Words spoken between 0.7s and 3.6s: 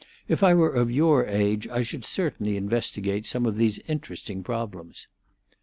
of your age I should certainly investigate some of